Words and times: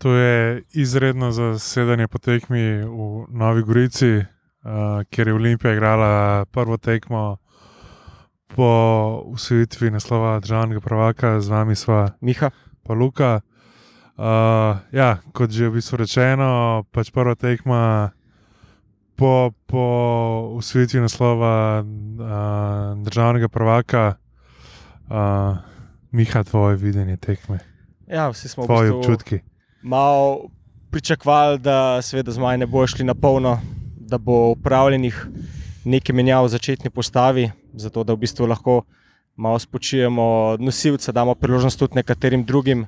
To 0.00 0.14
je 0.14 0.62
izredno 0.72 1.32
zasedanje 1.32 2.08
po 2.08 2.18
tekmi 2.18 2.80
v 2.80 3.26
Novi 3.28 3.62
Gorici, 3.62 4.16
uh, 4.16 4.24
kjer 5.10 5.28
je 5.28 5.34
Olimpija 5.34 5.72
igrala 5.72 6.44
prvo 6.44 6.76
tekmo 6.76 7.36
po 8.56 9.22
usvojitvi 9.26 9.90
naslova 9.90 10.40
državnega 10.40 10.80
prvaka, 10.80 11.40
z 11.40 11.48
vami 11.48 11.76
sva 11.76 12.10
Miha. 12.20 12.50
pa 12.82 12.94
Luka. 12.94 13.40
Uh, 14.16 14.24
ja, 14.92 15.18
kot 15.32 15.50
že 15.50 15.68
v 15.68 15.72
bistvu 15.76 15.96
rečeno, 15.96 16.84
pač 16.92 17.12
prva 17.12 17.34
tekma 17.34 18.10
po, 19.16 19.52
po 19.66 19.84
usvojitvi 20.56 21.00
naslova 21.00 21.84
uh, 21.84 23.04
državnega 23.04 23.48
prvaka. 23.48 24.16
Uh, 25.12 25.60
Miha, 26.10 26.44
tvoje 26.44 26.76
videnje 26.76 27.16
tekme, 27.16 27.60
Ja, 28.10 28.30
vsi 28.32 28.48
smo 28.48 28.64
v 28.64 28.66
tvoji 28.66 28.90
bistvu 28.90 28.98
občutki. 28.98 29.49
Malo 29.82 30.48
pričakovali, 30.90 31.58
da 31.58 32.02
seveda 32.02 32.32
zmaj 32.32 32.58
ne 32.58 32.66
bo 32.66 32.86
šli 32.86 33.04
na 33.04 33.14
polno, 33.14 33.60
da 34.00 34.18
bo 34.18 34.50
upravljenih 34.50 35.26
nekaj 35.84 36.14
menjav 36.14 36.44
v 36.44 36.48
začetni 36.48 36.90
postavi, 36.90 37.50
zato 37.72 38.04
da 38.04 38.12
v 38.12 38.24
bistvu 38.26 38.46
lahko 38.46 38.82
malo 39.36 39.58
spočijemo 39.58 40.56
nosilce, 40.58 41.12
damo 41.12 41.34
priložnost 41.34 41.78
tudi 41.78 41.94
nekaterim 41.94 42.44
drugim. 42.44 42.86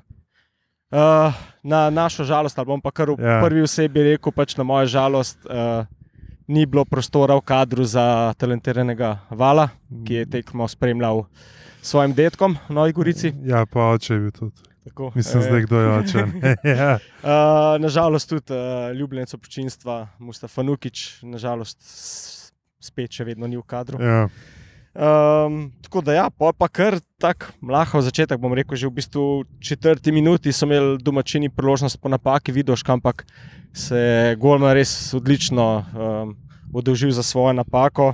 Uh, 0.93 1.33
na 1.63 1.91
našo 1.91 2.25
žalost, 2.25 2.59
ali 2.59 2.67
bom 2.67 2.81
pa 2.81 2.91
kar 2.91 3.11
v 3.11 3.17
Ja. 3.19 3.29
ja. 3.29 3.41
prvi 3.41 3.63
osebi 3.63 4.03
rekel, 4.03 4.33
pač 4.33 4.57
na 4.57 4.65
mojo 4.65 4.87
žalost, 4.87 5.39
uh, 5.47 5.87
ni 6.47 6.67
bilo 6.67 6.85
prostora 6.85 7.35
v 7.35 7.41
kadru 7.41 7.85
za 7.85 8.35
talentiranega 8.37 9.19
Vala, 9.31 9.71
ki 10.07 10.15
je 10.15 10.27
tekmo 10.27 10.69
spremljal 10.69 11.25
s 11.81 11.89
svojim 11.89 12.13
detkom 12.15 12.59
v 12.69 12.75
Novi 12.75 12.93
Gorici. 12.93 13.33
Ja, 13.43 13.65
pa 13.67 13.97
oče 13.97 14.15
je 14.15 14.21
bil 14.21 14.31
tudi. 14.31 14.72
Tako, 14.85 15.13
Mislim, 15.15 15.43
zdaj 15.43 15.63
kdo 15.63 15.81
je 15.81 15.89
oče. 15.99 16.25
ja. 16.79 16.99
Uh, 17.23 17.83
nažalost, 17.83 18.29
tudi 18.29 18.53
uh, 18.53 18.91
ljubljenec 18.97 19.35
občinstva 19.35 20.09
Mustafa 20.19 20.63
Nukič, 20.63 21.23
nažalost, 21.23 21.79
spet 22.83 23.15
še 23.15 23.25
vedno 23.25 23.47
ni 23.47 23.57
v 23.57 23.63
kadru. 23.63 24.03
Ja. 24.03 24.27
Um, 24.93 25.71
tako 25.81 26.03
da, 26.05 26.13
ja, 26.13 26.25
pol 26.29 26.53
pa 26.53 26.67
kar 26.69 26.99
tako 27.23 27.55
mlahov 27.65 28.03
začetek, 28.05 28.37
bom 28.43 28.53
rekel, 28.53 28.77
že 28.77 28.91
v 28.91 28.99
bistvu 28.99 29.25
četrti 29.63 30.13
minuti 30.13 30.53
so 30.53 30.67
imeli 30.69 30.99
domačini 31.01 31.49
priložnost 31.49 31.97
po 31.97 32.11
napaki, 32.13 32.53
vidiš, 32.53 32.85
ampak 32.93 33.25
se 33.73 33.97
je 33.97 34.37
Golman 34.37 34.75
res 34.77 35.15
odlično 35.17 35.65
um, 35.81 36.35
odolžil 36.75 37.15
za 37.15 37.23
svojo 37.23 37.55
napako. 37.57 38.13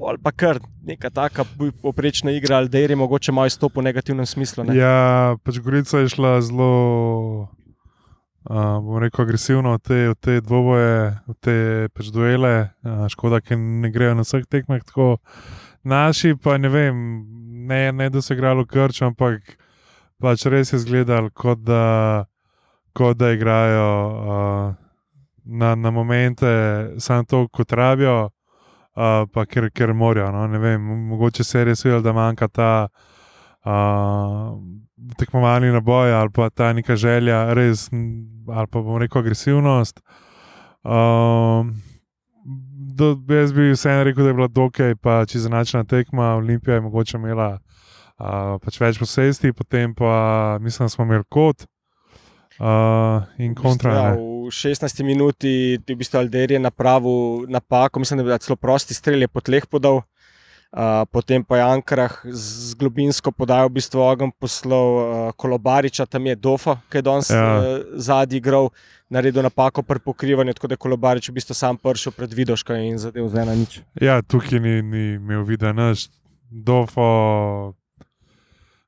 Pol 0.00 0.16
pa 0.16 0.32
kar 0.32 0.56
neka 0.86 1.10
taka 1.12 1.44
poprečna 1.82 2.32
igra, 2.32 2.56
ali 2.56 2.68
da 2.72 2.78
je 2.78 2.96
mogoče 2.96 3.32
malo 3.32 3.46
izstop 3.46 3.76
v 3.76 3.84
negativnem 3.84 4.26
smislu. 4.26 4.64
Ne? 4.64 4.76
ja, 4.78 5.36
pač 5.44 5.58
Gorica 5.60 6.00
je 6.00 6.08
šla 6.08 6.38
zelo, 6.40 6.68
uh, 8.48 8.80
bom 8.80 8.96
rekel, 9.02 9.26
agresivno 9.26 9.76
v 9.76 9.82
te, 9.84 9.98
v 10.08 10.16
te 10.16 10.38
dvoboje, 10.40 10.94
v 11.28 11.36
te 11.44 11.56
pač 11.92 12.08
duele. 12.14 12.72
Uh, 12.80 13.04
škoda, 13.12 13.42
ker 13.44 13.60
ne 13.60 13.92
grejo 13.92 14.16
na 14.16 14.24
vseh 14.24 14.48
tekmah 14.48 14.80
tako. 14.88 15.18
Naši 15.84 16.32
pa 16.40 16.56
ne 16.56 16.72
vem, 16.72 17.04
ne, 17.68 17.92
ne 17.92 18.08
da 18.08 18.24
so 18.24 18.32
igrali 18.32 18.64
krč, 18.64 19.02
ampak 19.04 19.56
pač 20.20 20.48
res 20.48 20.72
je 20.72 20.80
izgledalo, 20.80 21.28
kot 21.28 21.60
da, 21.60 22.24
kot 22.96 23.20
da 23.20 23.34
igrajo 23.36 23.92
uh, 24.08 24.66
na, 25.44 25.74
na 25.76 25.92
momente, 25.92 26.48
samo 26.96 27.28
to, 27.28 27.48
kot 27.52 27.72
rabijo. 27.76 28.30
Uh, 28.90 29.22
pa 29.30 29.44
ker, 29.46 29.68
ker 29.70 29.92
morajo. 29.94 30.32
No? 30.34 30.58
Vem, 30.58 30.82
mogoče 31.12 31.44
se 31.44 31.58
je 31.58 31.64
res 31.64 31.84
videlo, 31.84 32.02
da 32.02 32.12
manjka 32.12 32.48
ta 32.48 32.70
uh, 32.90 34.56
tekmovalni 35.18 35.70
naboj 35.72 36.12
ali 36.12 36.30
pa 36.34 36.50
ta 36.50 36.72
neka 36.72 36.96
želja, 36.96 37.54
res, 37.54 37.88
ali 37.92 38.66
pa 38.66 38.80
bomo 38.80 38.98
rekel 38.98 39.22
agresivnost. 39.22 40.02
Um, 40.82 41.74
do, 42.96 43.14
jaz 43.28 43.52
bi 43.52 43.70
vseeno 43.70 44.04
rekel, 44.04 44.24
da 44.24 44.30
je 44.30 44.34
bila 44.34 44.48
dokaj, 44.48 44.94
pa 44.96 45.22
če 45.28 45.44
zanačena 45.46 45.84
tekma, 45.84 46.34
Olimpija 46.40 46.74
je 46.74 46.84
mogoče 46.88 47.16
imela 47.18 47.50
uh, 48.18 48.56
pač 48.64 48.80
več 48.80 48.98
posesti, 48.98 49.52
potem 49.52 49.94
pa 49.94 50.58
mislim, 50.60 50.88
da 50.88 50.96
smo 50.96 51.06
imeli 51.06 51.24
kot 51.28 51.66
uh, 52.58 53.28
in 53.38 53.54
kontra. 53.54 53.94
Ja, 53.94 54.10
v 54.18 54.29
16 54.50 55.02
minuti 55.06 55.78
je 55.78 55.94
v 55.94 55.98
bistvu 55.98 56.18
Alder 56.18 56.52
je 56.52 56.58
napravil 56.58 57.46
napako, 57.48 58.00
mislim, 58.00 58.24
da 58.26 58.32
je 58.32 58.38
celo 58.38 58.56
prosti 58.56 58.94
strel, 58.94 59.20
je 59.20 59.28
po 59.28 59.40
tleh 59.40 59.66
podal. 59.66 60.02
Uh, 60.70 61.02
potem 61.10 61.42
pa 61.42 61.56
je 61.58 61.62
Ankarah 61.66 62.14
z 62.30 62.78
globinsko 62.78 63.32
podajo 63.34 63.66
v 63.66 63.82
bistvu 63.82 63.98
ogen 64.06 64.30
poslal 64.30 64.86
uh, 64.94 65.32
Kolobariča, 65.34 66.06
tam 66.06 66.26
je 66.30 66.36
Dofa, 66.38 66.76
ki 66.86 66.98
je 66.98 67.02
danes 67.02 67.30
Ja. 67.30 67.58
uh, 67.58 67.98
zadnji 67.98 68.38
igral, 68.38 68.70
naredil 69.10 69.42
napako 69.42 69.82
pri 69.82 69.98
pokrivanju, 69.98 70.54
tako 70.54 70.70
da 70.70 70.78
je 70.78 70.82
Kolobarič 70.86 71.28
v 71.28 71.34
bistvu 71.34 71.58
sam 71.58 71.74
prišel 71.74 72.14
pred 72.14 72.30
Vidoška 72.30 72.78
in 72.86 73.02
zadev 73.02 73.26
z 73.26 73.42
ena 73.42 73.54
nič. 73.58 73.82
Ja, 73.98 74.22
tukaj 74.22 74.62
ni, 74.62 74.78
ni 74.82 75.04
imel 75.18 75.42
videa, 75.42 75.74
naš 75.74 76.06
dofo. 76.50 77.74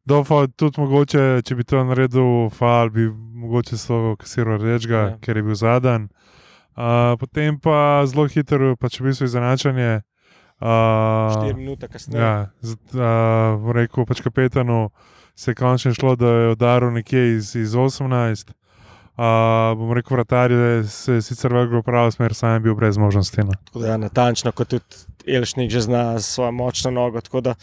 Dofo 0.04 0.46
tudi 0.58 0.80
mogoče, 0.82 1.42
če 1.46 1.54
bi 1.54 1.64
to 1.64 1.84
naredil, 1.86 2.48
fal 2.50 2.90
bi 2.90 3.06
mogoče 3.42 3.78
so 3.78 4.16
kasiral 4.18 4.58
rečega, 4.58 5.02
ja. 5.02 5.18
Ker 5.22 5.38
je 5.38 5.44
bil 5.46 5.58
zadan. 5.58 6.08
Uh, 6.72 7.14
potem 7.20 7.58
pa 7.60 8.02
zelo 8.08 8.26
hitro, 8.32 8.74
pa 8.80 8.90
če 8.90 9.04
bi 9.04 9.14
se 9.14 9.28
izenačanje. 9.28 10.00
Uh, 10.62 11.30
4 11.36 11.54
minute 11.58 11.88
kasneje. 11.90 12.22
Ja, 12.22 12.34
z, 12.62 12.78
uh, 12.96 13.70
rekel 13.74 14.06
pač 14.08 14.22
kapetanu 14.24 14.88
se 15.34 15.50
je 15.50 15.54
končno 15.58 15.94
šlo, 15.94 16.16
da 16.16 16.26
je 16.26 16.50
udaril 16.56 16.90
nekje 16.94 17.36
iz, 17.36 17.54
iz 17.56 17.74
18. 17.74 18.52
Uh, 19.12 19.76
bom 19.76 19.92
rekel, 19.92 20.16
vratar 20.16 20.50
je 20.50 20.84
se 20.88 21.20
sicer 21.22 21.52
vrgel 21.52 21.82
v 21.82 21.86
pravo 21.86 22.10
smer, 22.10 22.34
sam 22.34 22.56
je 22.56 22.60
bil 22.66 22.74
brez 22.74 22.98
možnosti. 22.98 23.44
No. 23.44 23.54
Tako 23.68 23.84
da, 23.84 23.94
ja, 23.94 23.96
natančno, 24.00 24.52
kot 24.52 24.72
tudi 24.72 25.02
Elšnik 25.26 25.70
že 25.70 25.84
zna 25.84 26.18
s 26.18 26.34
svojo 26.34 26.52
močno 26.52 26.90
nogo. 26.90 27.20
Tako 27.20 27.40
da, 27.40 27.54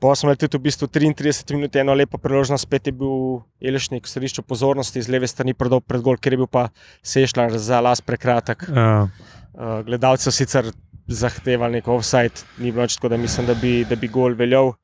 pa 0.00 0.14
smo 0.14 0.28
imeli 0.28 0.40
tudi 0.40 0.58
v 0.58 0.66
bistvu 0.68 0.88
33 0.92 1.54
minut, 1.56 1.76
eno 1.76 1.94
lepo 1.94 2.18
priložnost, 2.18 2.66
spet 2.68 2.86
je 2.86 2.92
bil 2.92 3.40
Elšnik 3.60 4.04
v 4.04 4.10
središču 4.10 4.44
pozornosti, 4.44 5.02
z 5.02 5.08
leve 5.08 5.28
strani 5.28 5.54
prodal 5.56 5.80
pred 5.80 6.04
gol, 6.04 6.18
ker 6.20 6.36
je 6.36 6.40
bil 6.42 6.50
pa 6.50 6.68
Sešljar 7.02 7.56
za 7.56 7.80
las 7.80 8.04
prekratek. 8.04 8.66
Ja. 8.68 9.08
Uh, 9.56 9.80
gledalci 9.86 10.28
so 10.28 10.34
sicer 10.34 10.68
zahtevali 11.08 11.80
nek 11.80 11.88
offside, 11.88 12.44
ni 12.58 12.72
bilo 12.72 12.84
nič, 12.84 12.98
tako 12.98 13.14
da 13.14 13.16
mislim, 13.16 13.46
da 13.46 13.54
bi, 13.54 13.86
da 13.88 13.96
bi 13.96 14.10
gol 14.12 14.36
veljal. 14.36 14.74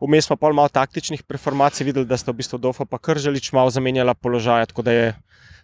Vmes 0.00 0.24
smo 0.24 0.36
pa 0.40 0.48
malo 0.52 0.72
taktičnih 0.72 1.22
performacij 1.28 1.84
videli, 1.84 2.08
da 2.08 2.16
sta 2.16 2.32
v 2.32 2.40
bistvu 2.40 2.58
Dofo 2.58 2.86
pa 2.88 2.96
Krželič 2.98 3.52
malo 3.52 3.68
zamenjala 3.70 4.14
položaj, 4.14 4.70
tako 4.72 4.82
da 4.82 4.92
je 4.92 5.12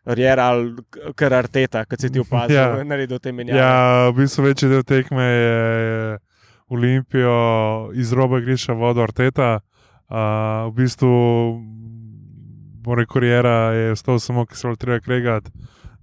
Rjera 0.06 0.44
ali 0.52 0.76
kar 1.18 1.34
Arteta, 1.34 1.84
kot 1.84 2.00
si 2.00 2.12
ti 2.12 2.20
opazil, 2.20 2.54
ja. 2.54 2.84
naredil 2.84 3.18
te 3.18 3.32
menjave. 3.32 3.58
Ja, 3.58 4.10
v 4.12 4.20
bistvu 4.20 4.44
večji 4.44 4.68
del 4.70 4.84
tekme 4.86 5.24
je, 5.24 5.56
je 5.86 6.18
Olimpijo 6.68 7.90
iz 7.94 8.12
roba 8.12 8.40
griša 8.40 8.72
vodo 8.72 9.02
Arteta. 9.02 9.60
Uh, 10.08 10.70
v 10.70 10.74
bistvu, 10.74 11.10
bom 12.82 12.94
rekel, 12.94 13.20
Rijera 13.20 13.72
je 13.74 13.92
ostal 13.92 14.18
samo, 14.18 14.46
ki 14.46 14.56
se 14.56 14.68
je 14.68 14.76
treba 14.76 15.00
kregati 15.00 15.50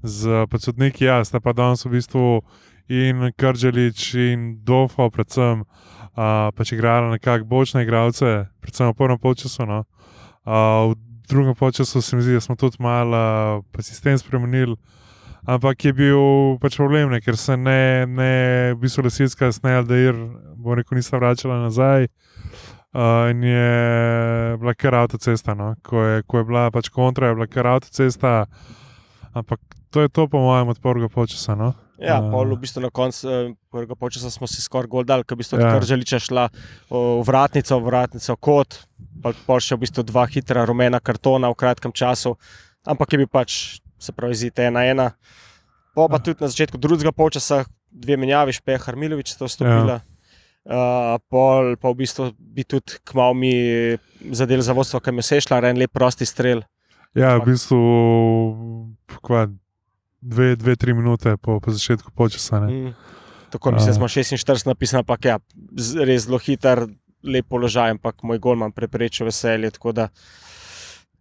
z 0.04 0.48
podsodniki. 0.52 1.06
Ja, 1.06 1.24
sta 1.24 1.40
pa 1.40 1.54
danes 1.54 1.86
v 1.86 1.96
bistvu 1.96 2.42
in 2.88 3.32
Krželič 3.38 4.14
in 4.14 4.60
Dofo, 4.64 5.10
predvsem, 5.10 5.64
uh, 5.64 6.52
pač 6.56 6.72
igrali 6.72 7.12
nekako 7.12 7.46
bočne 7.46 7.84
igralce, 7.84 8.48
predvsem 8.60 8.92
v 8.92 8.98
prvem 9.00 9.20
polčasu. 9.20 9.66
No. 9.66 9.84
Uh, 10.44 10.92
v 10.92 10.96
drugem 11.28 11.56
polčasu 11.56 12.02
se 12.02 12.16
mi 12.16 12.22
zdi, 12.22 12.34
da 12.34 12.42
smo 12.42 12.56
tudi 12.56 12.78
malo 12.80 13.64
uh, 13.64 13.84
sistem 13.84 14.18
spremenili. 14.18 14.76
Ampak 15.44 15.86
je 15.86 15.92
bil 15.94 16.22
pač 16.64 16.78
problem, 16.80 17.12
ne, 17.12 17.20
ker 17.20 17.36
se 17.36 17.58
ne, 17.60 18.06
ne 18.08 18.32
v 18.72 18.80
bistvu 18.80 19.04
lesilska 19.04 19.52
da 19.60 19.96
je, 19.96 20.14
bo 20.56 20.76
rekel, 20.76 20.96
nista 20.96 21.20
vračala 21.20 21.60
nazaj. 21.66 22.08
Uh, 22.94 23.32
in 23.34 23.44
je 23.44 24.58
bila 24.62 24.74
kar 24.74 24.96
avtocesta, 24.96 25.56
no. 25.58 25.76
ko, 25.82 26.04
je, 26.04 26.24
ko 26.24 26.38
je 26.38 26.44
bila 26.46 26.72
pač 26.72 26.90
kontra, 26.90 27.28
je 27.28 27.36
bila 27.36 27.48
kar 27.48 27.68
avtocesta. 27.68 28.46
Ampak 29.34 29.60
to 29.90 30.02
je 30.02 30.10
to, 30.10 30.28
po 30.28 30.40
mojem, 30.40 30.68
od 30.68 30.80
prvega 30.80 31.10
počasa. 31.10 31.56
No. 31.56 31.74
Ja, 32.00 32.18
A. 32.18 32.32
pol 32.32 32.56
v 32.56 32.64
bistvu 32.64 32.82
na 32.82 32.90
koncu 32.90 33.30
eh, 33.30 33.52
prvega 33.70 33.96
počasa 33.96 34.32
smo 34.34 34.50
si 34.50 34.62
skoraj 34.62 34.90
gol 34.90 35.06
dali, 35.06 35.26
ker 35.28 35.36
v 35.36 35.44
bistvu 35.44 35.60
Ja. 35.60 35.70
ja. 35.70 35.76
Krželiča 35.78 36.20
šla 36.20 36.50
v 36.90 37.22
vratnico, 37.26 37.78
v 37.80 37.84
vratnico 37.86 38.34
kot, 38.40 38.80
pol, 39.22 39.34
pol 39.46 39.60
še 39.60 39.76
v 39.76 39.86
bistvu 39.86 40.06
dva 40.08 40.26
hitra 40.26 40.66
rumena 40.66 41.04
kartona 41.04 41.52
v 41.52 41.58
kratkem 41.58 41.92
času, 41.92 42.34
ampak 42.86 43.14
je 43.14 43.18
bil 43.22 43.30
pač, 43.30 43.83
se 44.04 44.16
pravi, 44.16 44.36
zid 44.36 44.60
ena 44.60 44.86
ena. 44.86 45.12
Po 45.94 46.08
pa 46.10 46.20
tudi 46.20 46.42
na 46.42 46.50
začetku 46.50 46.78
drugega 46.82 47.12
počasa 47.12 47.64
dve 47.94 48.18
menjavi, 48.18 48.54
Špehar 48.54 48.98
Milovič 48.98 49.36
sta 49.36 49.46
vstopila. 49.46 50.02
Ja. 50.02 50.08
Uh, 50.64 51.20
pol 51.28 51.76
pa 51.76 51.92
v 51.92 52.00
bistvu 52.06 52.30
bi 52.40 52.64
tudi 52.64 52.96
kmal 53.04 53.36
mi 53.36 53.52
zadel 54.32 54.64
za 54.64 54.72
vodstvo, 54.74 55.04
kam 55.04 55.20
je 55.20 55.28
sešla, 55.28 55.60
en 55.68 55.78
lep 55.78 55.92
prosti 55.92 56.26
strel. 56.26 56.64
Ja, 57.14 57.36
v 57.38 57.52
bistvu 57.52 57.80
kva, 59.22 59.46
dve, 60.24 60.56
dve, 60.56 60.76
tri 60.80 60.96
minute 60.96 61.36
po, 61.38 61.60
po 61.60 61.70
začetku 61.72 62.16
počasa. 62.16 62.64
Mm. 62.64 62.96
Tako 63.54 63.76
mislim, 63.76 63.92
da 63.92 63.92
A. 63.92 64.00
smo 64.00 64.08
46 64.08 64.68
napisali, 64.68 65.04
ampak 65.04 65.26
ja, 65.26 65.38
res 66.08 66.26
zelo 66.26 66.40
hiter, 66.42 66.88
lep 67.24 67.46
položaj, 67.52 67.94
ampak 67.94 68.24
moj 68.24 68.40
golman 68.42 68.72
preprečil 68.72 69.28
veselje. 69.30 69.76
Tako 69.76 69.92
da 69.92 70.08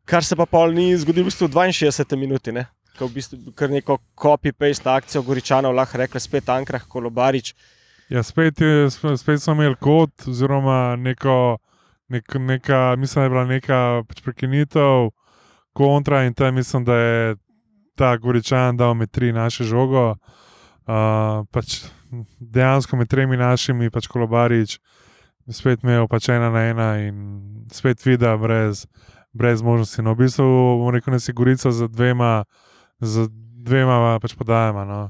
Kar 0.05 0.25
se 0.25 0.37
pa 0.37 0.47
pol 0.47 0.75
ni 0.75 0.91
zgodilo 0.99 1.27
v 1.27 1.31
bistvu 1.31 1.49
v 1.49 1.69
62 1.71 2.19
minuti. 2.19 2.53
Ne? 2.53 2.67
Ko 2.99 3.07
v 3.07 3.21
bistvu 3.21 3.55
kar 3.57 3.71
neko 3.71 3.99
copy-paste 4.19 4.91
akcijo 4.91 5.23
Goričanov 5.23 5.75
lahko 5.75 5.99
rekli, 5.99 6.21
spet 6.21 6.49
Ankrah, 6.49 6.85
Kolobarič. 6.89 7.55
Ja, 8.13 8.23
spet, 8.23 8.61
je, 8.61 8.91
sp- 8.93 9.17
spet 9.17 9.41
smo 9.41 9.55
imeli 9.55 9.79
kot, 9.81 10.27
oziroma 10.29 10.97
neko, 11.01 11.57
nek, 12.13 12.35
neka, 12.35 12.97
mislim, 12.99 13.21
da 13.21 13.25
je 13.25 13.31
bila 13.31 13.45
neka 13.45 13.79
prekinitev, 14.25 15.11
kontra 15.73 16.25
in 16.25 16.35
tam 16.35 16.55
mislim, 16.55 16.85
da 16.85 16.97
je 16.97 17.37
ta 17.97 18.17
Goričan 18.17 18.77
dal 18.77 18.95
med 18.95 19.11
tri 19.11 19.33
naše 19.33 19.65
žogo. 19.65 20.17
Uh, 20.83 21.47
pač 21.55 21.85
dejansko 22.41 22.97
med 22.97 23.09
tremi 23.09 23.37
našimi, 23.37 23.91
pač 23.91 24.09
kolobarič, 24.11 24.77
spet 25.51 25.85
imel 25.87 26.09
pač 26.11 26.29
ena 26.35 26.51
na 26.51 26.67
ena 26.69 26.89
in 27.01 27.67
spet 27.73 28.03
vida 28.05 28.35
brez, 28.37 28.85
brez 29.33 29.63
možnosti. 29.63 30.03
No, 30.03 30.15
v 30.15 30.25
bistvu, 30.25 30.45
bom 30.83 30.91
rekel, 30.95 31.17
da 31.17 31.21
si 31.21 31.33
Gorica 31.33 31.73
za 31.73 31.89
dvema, 31.89 32.45
za 33.01 33.27
dvema 33.63 34.19
pač 34.23 34.35
podajama. 34.37 34.85
No. 34.85 35.01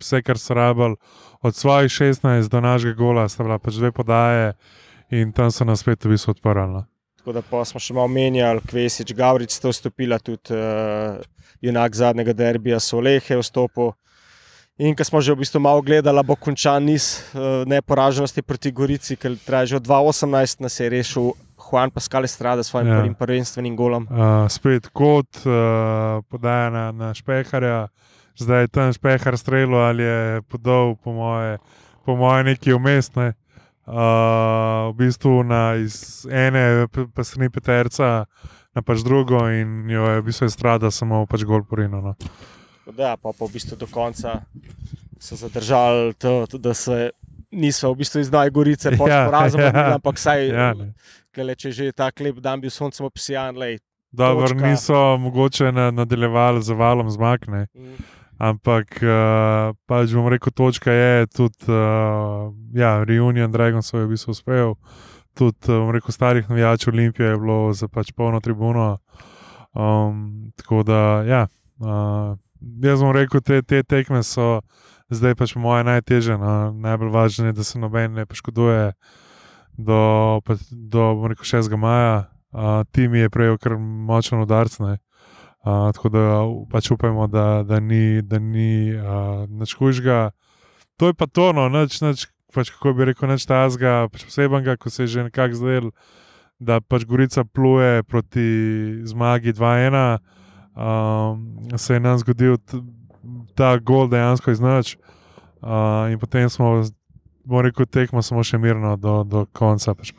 Vse, 0.00 0.22
kar 0.22 0.38
so 0.38 0.54
rabili 0.54 0.96
od 1.42 1.54
svojih 1.54 1.90
16 1.90 2.48
do 2.48 2.60
našega 2.60 2.94
gola, 2.98 3.28
sta 3.28 3.44
bila 3.44 3.58
pač 3.58 3.78
dve 3.78 3.92
podaje 3.92 4.52
in 5.10 5.32
tam 5.32 5.50
so 5.50 5.64
nas 5.64 5.80
spet 5.80 6.04
v 6.04 6.16
bistvu 6.16 6.36
odprli. 6.36 6.66
No. 6.72 6.84
Tako 7.18 7.32
da 7.32 7.42
pa 7.42 7.64
smo 7.64 7.80
še 7.82 7.94
malo 7.94 8.08
menjali, 8.08 8.62
Kvesič, 8.64 9.12
Gavrič 9.12 9.52
sta 9.52 9.68
vstopila, 9.68 10.20
tudi 10.22 10.54
uh, 10.54 11.18
junak 11.60 11.94
zadnjega 11.94 12.32
derbija 12.32 12.78
Solehe 12.80 13.20
je 13.20 13.40
vstopil. 13.42 13.92
In 14.78 14.94
ko 14.94 15.02
smo 15.02 15.18
že 15.18 15.34
v 15.34 15.42
bistvu 15.42 15.58
malo 15.60 15.82
gledali, 15.82 16.22
bo 16.22 16.38
končan 16.38 16.86
niz 16.86 17.18
uh, 17.34 17.66
neporaženosti 17.66 18.46
proti 18.46 18.70
Gorici, 18.70 19.18
ker 19.18 19.34
traja 19.42 19.74
že 19.74 19.76
od 19.82 19.88
2018 19.90 20.62
nas 20.62 20.78
je 20.78 20.86
rešil 20.88 21.34
Juan 21.70 21.90
Pascal 21.90 22.24
Estrada 22.24 22.62
s 22.62 22.66
svojim 22.66 22.88
Ja. 22.88 22.98
prvim 22.98 23.14
prvenstvenim 23.14 23.76
golom. 23.76 24.06
Uh, 24.06 24.18
spet 24.48 24.88
kot 24.88 25.28
uh, 25.38 25.52
podaja 26.24 26.70
na, 26.70 26.92
na 26.92 27.14
špeharja, 27.14 27.88
zdaj 28.34 28.60
je 28.60 28.68
tam 28.68 28.92
špehar 28.92 29.38
streljal 29.38 29.74
ali 29.84 30.02
je 30.02 30.42
podal, 30.42 30.96
po 30.96 31.12
moje, 31.12 31.58
po 32.04 32.16
moje 32.16 32.44
neki 32.46 32.72
umestne. 32.72 33.32
Uh, 33.86 33.94
v 34.92 34.96
bistvu 34.96 35.42
na 35.42 35.74
iz 35.74 35.96
ene 36.26 36.86
p- 36.86 37.08
pa 37.08 37.24
strani 37.24 37.48
peterca 37.48 38.24
na 38.74 38.82
pač 38.82 39.00
drugo 39.00 39.48
in 39.48 39.88
jo 39.88 40.04
je 40.04 40.20
v 40.20 40.24
bistvu 40.24 40.48
strada 40.48 40.90
samo 40.90 41.24
pač 41.26 41.40
gol 41.42 41.64
porino. 41.64 42.00
No. 42.00 42.12
Da, 42.92 43.16
pa, 43.16 43.32
pa 43.32 43.44
v 43.44 43.50
bistvu 43.50 43.76
do 43.76 43.86
konca 43.86 44.44
so 45.18 45.36
zadržali 45.36 46.12
to, 46.14 46.44
to 46.46 46.58
da 46.58 46.74
se 46.74 47.10
niso 47.50 47.92
v 47.92 47.96
bistvu 48.02 48.20
iz 48.20 48.30
Nove 48.32 48.50
Gorice 48.50 48.92
pod 48.96 49.08
Ja, 49.12 49.24
porazom, 49.26 49.60
ja. 49.60 49.94
ampak 49.94 50.18
saj, 50.18 50.48
Ja, 50.48 50.72
ne. 50.74 50.92
klele, 51.34 51.54
če 51.54 51.70
že 51.72 51.92
ta 51.92 52.10
klip 52.10 52.40
dan 52.40 52.60
bil 52.60 52.70
soncem 52.70 53.06
obsijan, 53.06 53.56
lej. 53.56 53.78
Dobro, 54.12 54.48
niso 54.56 55.16
mogoče 55.20 55.72
na, 55.72 55.90
nadaljevali 55.90 56.62
z 56.62 56.72
valom 56.72 57.10
zmakne. 57.10 57.66
Mm. 57.76 57.98
Ampak, 58.38 59.02
uh, 59.02 59.74
pač 59.90 60.14
bom 60.14 60.28
rekel, 60.30 60.52
točka 60.54 60.92
je 60.94 61.26
tudi, 61.26 61.66
uh, 61.68 62.48
ja, 62.72 63.02
Reunion 63.04 63.50
Dragons 63.52 63.92
je 63.92 64.04
v 64.06 64.14
bistvu 64.14 64.30
uspel. 64.30 64.74
Tudi, 65.34 65.58
bom 65.68 65.90
rekel, 65.90 66.14
starih 66.14 66.48
navijačev 66.48 66.94
Olimpije 66.94 67.34
je 67.34 67.38
bilo 67.38 67.72
za 67.74 67.88
pač 67.88 68.12
polno 68.14 68.40
tribuno. 68.40 68.98
Um, 69.74 70.52
tako 70.56 70.82
da, 70.86 71.00
ja, 71.26 71.42
uh, 71.82 72.38
jaz 72.82 73.02
bom 73.02 73.12
rekel, 73.12 73.42
te, 73.42 73.60
te 73.62 73.82
tekme 73.82 74.22
so 74.22 74.60
zdaj 75.10 75.34
pač 75.34 75.56
moje 75.56 75.84
najtežje. 75.84 76.38
No. 76.38 76.72
Najbolj 76.72 77.10
važno 77.12 77.50
je, 77.50 77.56
da 77.56 77.64
se 77.64 77.78
noben 77.78 78.12
ne 78.12 78.26
poškoduje 78.26 78.92
do, 79.78 80.00
pa, 80.44 80.56
do 80.70 81.28
rekel, 81.28 81.44
6. 81.44 81.76
maja. 81.76 82.28
Uh, 82.48 82.82
tim 82.92 83.14
je 83.14 83.28
prejel 83.30 83.58
kar 83.60 83.76
močen 83.78 84.40
udarc. 84.40 84.78
ne. 84.80 84.98
Uh, 85.66 85.90
tako 85.92 86.08
da 86.08 86.22
pač 86.70 86.90
upajmo, 86.90 87.26
da, 87.26 87.62
da 87.66 87.80
ni, 87.80 88.22
da 88.22 88.38
ni 88.38 88.94
uh, 88.94 89.44
nič 89.48 89.74
hujšega. 89.76 90.30
To 90.96 91.10
je 91.10 91.14
pa 91.14 91.26
to, 91.26 91.52
no, 91.52 91.68
nič, 91.68 92.00
nič, 92.00 92.26
pač, 92.54 92.70
kako 92.72 92.94
bi 92.96 93.10
rekel, 93.10 93.28
nič 93.28 93.44
tazga, 93.46 94.08
pač 94.08 94.24
posebnega, 94.24 94.78
ko 94.80 94.90
se 94.90 95.04
je 95.04 95.12
že 95.12 95.26
nekako 95.28 95.58
zdel, 95.58 95.90
da 96.58 96.80
pač 96.80 97.04
Gorica 97.04 97.44
pluje 97.44 98.02
proti 98.02 98.46
zmagi 99.04 99.52
2-1. 99.52 100.18
Um, 100.78 101.68
se 101.76 101.94
je 101.94 102.00
nam 102.00 102.18
zgodil 102.18 102.56
ta 103.58 103.76
gol 103.78 104.08
dejansko 104.10 104.54
iz 104.54 104.62
noč. 104.62 104.96
Uh, 105.58 106.06
in 106.12 106.18
potem 106.22 106.46
smo, 106.50 106.84
bom 107.48 107.62
rekel, 107.64 107.86
tekmo 107.90 108.22
samo 108.22 108.44
še 108.46 108.60
mirno 108.62 108.94
do, 109.00 109.22
do 109.26 109.44
konca. 109.56 109.94
Pač. 109.98 110.12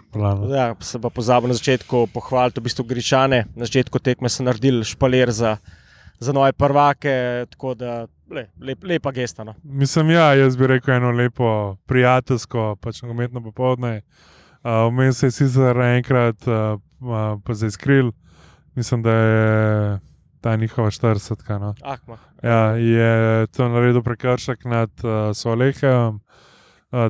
Ja, 0.52 0.74
se 0.84 1.00
pa 1.00 1.12
pozabil 1.14 1.52
na 1.52 1.58
začetku 1.60 2.08
pohvaliti, 2.14 2.60
v 2.60 2.68
bistvu 2.68 2.88
Gričane. 2.90 3.46
Na 3.56 3.70
začetku 3.70 4.02
tekme 4.04 4.32
so 4.32 4.44
naredili 4.44 4.84
špalir 4.88 5.32
za, 5.32 5.58
za 6.20 6.36
nove 6.36 6.52
prvake, 6.58 7.46
da 7.80 8.04
le, 8.30 8.50
lep, 8.60 8.84
lepa 8.84 9.14
gesta. 9.16 9.46
No. 9.48 9.56
Mislim, 9.64 10.12
ja, 10.12 10.34
jaz 10.36 10.58
bi 10.60 10.68
rekel 10.68 10.98
eno 10.98 11.14
lepo, 11.16 11.78
prijateljsko, 11.90 12.76
pač 12.82 13.02
nogometno 13.06 13.42
popoldne. 13.46 14.02
Uh, 14.60 14.90
Vmes 14.92 15.22
se 15.22 15.30
je 15.30 15.38
sicer 15.38 15.78
enkrat 15.96 16.44
uh, 16.52 16.76
pa 17.44 17.54
zaiskril, 17.54 18.12
mislim, 18.76 19.04
da 19.04 19.12
je 19.12 20.00
ta 20.42 20.56
njihova 20.56 20.90
40. 20.90 21.60
No. 21.60 21.74
Ahma. 21.84 22.18
Ja, 22.44 22.60
je 22.72 23.12
to 23.48 23.70
naredil 23.70 24.02
prekršek 24.02 24.66
nad 24.66 24.90
uh, 25.00 25.36
Solehem. 25.36 26.20
Uh, 26.92 27.08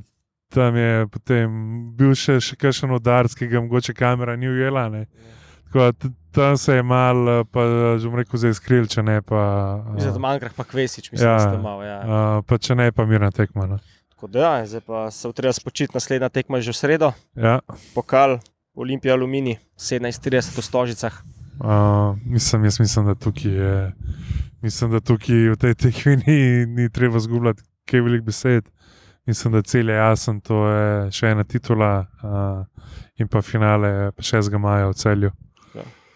tam 0.49 0.75
je 0.75 1.07
potem 1.07 1.49
bil 1.93 2.15
še, 2.15 2.39
še 2.39 2.55
kakšen 2.55 2.89
udarc, 2.91 3.33
ki 3.33 3.47
ga 3.47 3.61
mogoče 3.61 3.93
kamera 3.93 4.33
ni 4.35 4.49
ujela. 4.49 4.89
Ne. 4.89 5.05
Tako 5.69 5.91
tam 6.31 6.57
se 6.57 6.73
je 6.73 6.83
mal, 6.83 7.17
uh, 7.21 7.45
pa 7.45 7.61
že 7.97 8.09
rekel, 8.09 8.39
zaiskril, 8.39 8.87
če 8.87 9.03
ne 9.03 9.21
pa. 9.21 9.43
Mislim, 9.93 10.09
da 10.09 10.17
Uh, 10.17 10.21
manjkrah 10.21 10.53
pa 10.53 10.63
Kvesič, 10.63 11.11
mislim, 11.11 11.29
Ja. 11.29 11.37
da 11.37 11.39
ste 11.45 11.57
malo. 11.57 11.83
Ja. 11.83 11.99
uh, 11.99 12.43
pa 12.43 12.57
če 12.57 12.75
ne 12.75 12.91
pa 12.91 13.05
mirna 13.05 13.29
tekma. 13.31 13.65
No. 13.67 13.77
Tako 14.09 14.27
da, 14.27 14.39
ja, 14.39 14.65
zdaj 14.65 14.81
pa 14.81 15.11
se 15.11 15.31
treba 15.31 15.53
spočiti, 15.53 15.93
naslednja 15.93 16.29
tekma 16.29 16.57
je 16.57 16.61
že 16.61 16.71
v 16.71 16.75
sredo, 16.75 17.13
Ja. 17.35 17.59
pokal, 17.93 18.39
Olimpija, 18.75 19.13
Alumini, 19.13 19.57
17:30 19.77 20.57
v 20.57 20.61
Stožicah. 20.61 21.13
Uh, 21.59 21.67
mislim, 22.25 22.63
jaz 22.63 22.79
mislim, 22.79 23.05
da 23.05 23.15
tukaj 23.15 23.51
je. 23.51 23.91
Mislim, 24.61 24.91
da 24.91 24.99
tukaj 24.99 25.49
v 25.49 25.55
tej 25.55 25.73
tekmi 25.75 26.15
ni, 26.17 26.39
ni 26.67 26.89
treba 26.89 27.19
zgubljati 27.19 27.61
kaj 27.85 28.01
velik 28.01 28.21
besed. 28.21 28.69
Mislim, 29.25 29.53
da 29.53 29.61
cilj 29.61 29.91
je 29.91 29.95
jasen, 29.95 30.41
to 30.41 30.67
je 30.67 30.87
še 31.11 31.27
ena 31.27 31.43
titula 31.43 31.91
uh, 32.17 32.63
in 33.15 33.27
pa 33.27 33.41
finale 33.41 34.11
pa 34.11 34.21
6. 34.21 34.57
maja 34.57 34.87
v 34.87 34.93
celju. 34.93 35.31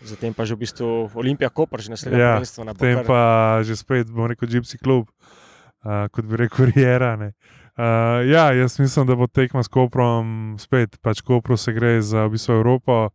Zatem 0.03 0.33
pa 0.33 0.43
že 0.43 0.55
v 0.55 0.59
bistvu 0.59 0.87
Olimpija, 1.13 1.47
Koper, 1.49 1.79
že 1.79 1.87
naslednja 1.87 2.19
Ja, 2.19 2.31
prvenstvena. 2.35 2.71
bo 2.71 2.75
Potem 2.75 2.97
kar- 2.97 3.07
pa 3.07 3.21
že 3.63 3.75
spet, 3.75 4.07
bom 4.09 4.27
rekel, 4.27 4.47
Gypsy 4.49 4.75
klub, 4.75 5.07
uh, 5.81 6.07
kot 6.07 6.25
bi 6.25 6.35
rekel, 6.37 6.67
Riera. 6.69 7.15
ne. 7.15 7.31
Uh, 7.73 8.19
ja, 8.27 8.51
jaz 8.51 8.79
mislim, 8.79 9.07
da 9.07 9.15
bo 9.15 9.27
tekma 9.27 9.63
s 9.63 9.67
Koprom 9.67 10.55
spet, 10.59 10.99
pač 10.99 11.21
Kopro 11.21 11.55
se 11.55 11.71
gre 11.71 12.01
za 12.01 12.27
v 12.27 12.35
bistvu 12.35 12.53
Evropo. 12.53 13.05
Uh, 13.05 13.11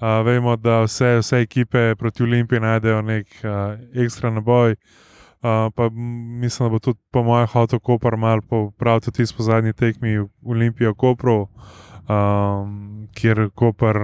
vemo, 0.00 0.56
da 0.56 0.82
vse, 0.82 1.18
vse 1.20 1.40
ekipe 1.40 1.94
proti 1.98 2.22
Olimpiji 2.22 2.60
najdejo 2.60 3.02
nek 3.02 3.26
uh, 3.44 3.78
ekstra 4.04 4.30
naboj. 4.30 4.76
Uh, 5.42 5.72
pa 5.74 5.88
mislim, 6.40 6.66
da 6.66 6.70
bo 6.70 6.78
tudi 6.78 6.98
po 7.10 7.22
mojem 7.22 7.46
hotel 7.46 7.78
Koper 7.78 8.16
mal 8.16 8.40
popraviti 8.40 9.12
tisto 9.12 9.36
po 9.36 9.42
zadnji 9.42 9.72
tekmi 9.72 10.18
v 10.18 10.28
Olimpijo 10.44 10.94
Kopru, 10.94 11.48
um, 12.08 13.08
kjer 13.14 13.48
Koper 13.54 13.96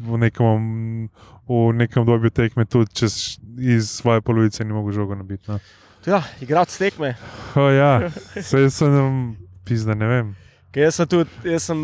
v 0.00 0.18
nekem, 0.18 1.08
v 1.48 1.72
nekem 1.74 2.06
dobju 2.06 2.30
tekme 2.30 2.64
tudi 2.64 2.94
čez, 2.94 3.38
iz 3.58 3.90
svoje 3.90 4.20
polovice 4.20 4.64
ni 4.64 4.72
mogel 4.72 4.92
žogo 4.92 5.14
nabiti. 5.14 5.50
No. 5.50 5.58
Ja, 6.06 6.22
igrati 6.40 6.78
tekme. 6.78 7.14
O, 7.54 7.68
ja, 7.70 8.10
vse 8.36 8.70
sem 8.70 9.36
pizda, 9.64 9.94
ne 9.94 10.06
vem. 10.06 10.34
Ker 10.72 10.86
jaz 10.86 10.94
sem 10.94 11.08
tudi, 11.10 11.30
jaz 11.44 11.66
sem, 11.68 11.82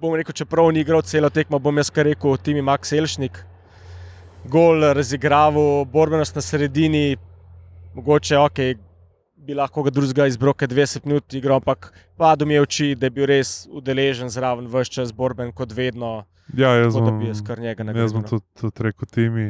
bom 0.00 0.14
rekel, 0.14 0.32
čeprav 0.32 0.70
ni 0.72 0.80
igral 0.80 1.02
celo 1.02 1.28
tekmo, 1.30 1.58
bom 1.58 1.76
jaz 1.76 1.90
kar 1.92 2.08
rekel, 2.08 2.36
tim 2.40 2.56
je 2.56 2.62
Max 2.64 2.92
Elšnik. 2.96 3.42
Gol 4.48 4.84
razigraval, 4.96 5.84
borbenost 5.92 6.34
na 6.34 6.42
sredini, 6.44 7.18
mogoče 7.94 8.38
ok, 8.40 8.60
bi 9.44 9.56
lahko 9.56 9.84
ga 9.84 9.92
drugega 9.92 10.26
izbral, 10.30 10.56
ker 10.56 10.70
20 10.72 11.04
minut 11.08 11.36
igral, 11.36 11.60
ampak 11.60 11.90
padlo 12.16 12.48
mi 12.48 12.56
je 12.56 12.64
oči, 12.64 12.88
da 12.96 13.10
je 13.10 13.16
bil 13.16 13.28
res 13.28 13.66
udeležen 13.68 14.32
zraven 14.32 14.68
vse 14.72 14.96
čas 14.96 15.12
borben 15.12 15.52
kot 15.52 15.76
vedno. 15.76 16.24
Ja, 16.56 16.72
jaz 16.80 16.94
Tako 16.94 17.04
da 17.04 17.10
bom, 17.10 17.20
bi 17.20 17.28
jaz 17.28 17.44
kar 17.44 17.60
njega 17.60 17.84
jaz 17.84 18.12
bom 18.12 18.22
nagradil. 18.22 18.22
no. 18.22 18.28
tudi, 18.28 18.46
tudi 18.60 18.88
rekel 18.88 19.12
timi. 19.12 19.48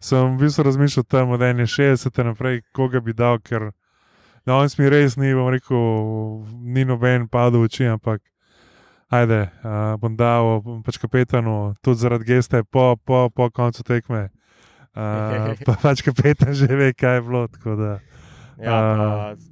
Sem 0.00 0.36
v 0.36 0.46
bistvu 0.46 0.64
razmišljal 0.64 1.04
tam 1.04 1.34
od 1.34 1.40
61. 1.40 2.24
naprej, 2.24 2.62
koga 2.72 3.00
bi 3.00 3.12
dal, 3.12 3.42
ker 3.42 3.72
danes 4.46 4.78
mi 4.78 4.88
res 4.88 5.18
ni, 5.18 5.34
bom 5.34 5.50
rekel, 5.50 6.46
ni 6.62 6.86
noben 6.86 7.26
padel 7.28 7.60
v 7.60 7.68
oči, 7.68 7.90
ampak 7.90 8.22
ajde, 9.10 9.40
uh, 9.60 9.94
bom 10.00 10.14
dal 10.16 10.60
pač 10.86 10.98
kapetanu, 11.02 11.74
tudi 11.82 12.02
zaradi 12.02 12.30
geste 12.30 12.62
po, 12.62 12.94
po, 13.04 13.26
po 13.34 13.50
koncu 13.50 13.82
tekme. 13.82 14.28
Uh, 14.90 15.54
pa 15.66 15.74
pač 15.78 16.02
kapetan 16.06 16.54
že 16.54 16.70
ve, 16.70 16.94
kaj 16.94 17.18
je 17.18 17.22
bilo. 17.26 17.46
Da, 17.78 17.98
Ja, 18.60 18.76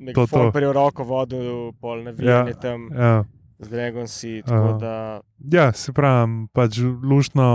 pa 0.05 0.13
to, 0.13 0.27
to. 0.27 0.51
V 0.53 0.73
roko 0.73 1.05
vodil, 1.05 1.73
pol 1.81 2.05
navijanje 2.05 2.53
ja. 2.53 2.61
tam, 2.61 2.93
ja. 2.93 3.25
z 3.59 3.69
Dragon 3.69 4.09
si. 4.09 4.43
Aha. 4.45 4.73
da 4.77 5.21
Ja, 5.41 5.73
se 5.73 5.93
pravi, 5.97 6.45
pač 6.53 6.77
lušno, 6.85 7.49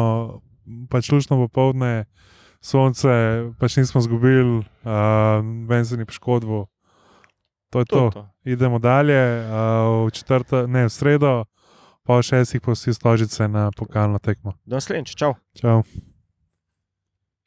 pač 0.90 1.12
lušno 1.14 1.38
popoldne, 1.46 2.10
sonce, 2.58 3.54
pač 3.62 3.78
nismo 3.78 4.02
izgubili, 4.02 4.66
uh, 4.66 5.46
ven 5.70 5.86
se 5.86 5.98
ni 5.98 6.10
poškodbo. 6.10 6.66
To 7.70 7.80
je 7.80 7.86
to. 7.86 8.10
To 8.10 8.10
to. 8.10 8.26
Idemo 8.50 8.82
dalje, 8.82 9.46
uh, 9.46 10.10
v 10.10 10.12
četrto, 10.12 10.66
ne 10.68 10.90
v 10.90 10.90
sredo, 10.90 11.46
pa 11.46 11.54
v 12.08 12.24
šestih 12.24 12.62
pa 12.62 12.76
vsi 12.76 12.94
stožice 12.94 13.48
na 13.48 13.72
pokalno 13.72 14.20
tekmo. 14.20 14.54
Do 14.66 14.76
naslednjič, 14.76 15.16
čau. 15.16 15.36
Čau. 15.56 15.84